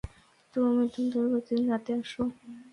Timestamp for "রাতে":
1.71-1.91